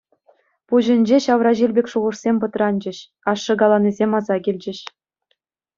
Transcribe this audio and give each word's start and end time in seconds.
Пуҫӗнче 0.71 1.17
ҫавра 1.25 1.51
ҫил 1.61 1.71
пек 1.79 1.87
шухӑшсем 1.95 2.35
пӑтранчӗҫ, 2.45 2.97
ашшӗ 3.35 3.53
каланисем 3.65 4.11
аса 4.23 4.35
килчӗҫ. 4.49 4.79